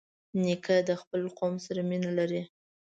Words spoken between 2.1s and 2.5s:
لري.